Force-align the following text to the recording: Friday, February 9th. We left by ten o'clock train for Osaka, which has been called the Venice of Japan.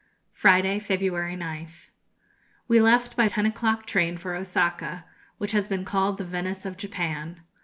Friday, 0.33 0.79
February 0.79 1.35
9th. 1.35 1.91
We 2.67 2.81
left 2.81 3.15
by 3.15 3.27
ten 3.27 3.45
o'clock 3.45 3.85
train 3.85 4.17
for 4.17 4.33
Osaka, 4.33 5.05
which 5.37 5.51
has 5.51 5.67
been 5.67 5.85
called 5.85 6.17
the 6.17 6.23
Venice 6.23 6.65
of 6.65 6.75
Japan. 6.75 7.41